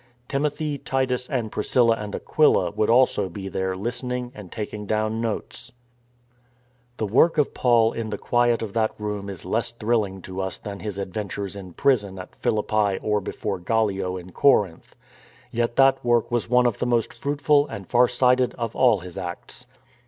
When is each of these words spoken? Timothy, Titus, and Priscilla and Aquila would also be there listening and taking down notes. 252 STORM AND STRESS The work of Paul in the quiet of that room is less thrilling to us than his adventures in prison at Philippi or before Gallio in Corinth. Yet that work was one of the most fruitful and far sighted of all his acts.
Timothy, 0.27 0.79
Titus, 0.79 1.29
and 1.29 1.51
Priscilla 1.51 1.95
and 1.95 2.15
Aquila 2.15 2.71
would 2.71 2.89
also 2.89 3.29
be 3.29 3.47
there 3.49 3.75
listening 3.77 4.31
and 4.33 4.51
taking 4.51 4.87
down 4.87 5.21
notes. 5.21 5.71
252 6.97 6.97
STORM 6.97 6.97
AND 6.97 6.97
STRESS 6.97 6.97
The 6.97 7.15
work 7.19 7.37
of 7.37 7.53
Paul 7.53 7.93
in 7.93 8.09
the 8.09 8.17
quiet 8.17 8.61
of 8.63 8.73
that 8.73 8.99
room 8.99 9.29
is 9.29 9.45
less 9.45 9.69
thrilling 9.69 10.23
to 10.23 10.41
us 10.41 10.57
than 10.57 10.79
his 10.79 10.97
adventures 10.97 11.55
in 11.55 11.73
prison 11.73 12.17
at 12.17 12.35
Philippi 12.35 12.97
or 13.03 13.21
before 13.21 13.59
Gallio 13.59 14.17
in 14.17 14.31
Corinth. 14.31 14.95
Yet 15.51 15.75
that 15.75 16.03
work 16.03 16.31
was 16.31 16.49
one 16.49 16.65
of 16.65 16.79
the 16.79 16.87
most 16.87 17.13
fruitful 17.13 17.67
and 17.67 17.87
far 17.87 18.07
sighted 18.07 18.55
of 18.55 18.75
all 18.75 19.01
his 19.01 19.19
acts. 19.19 19.67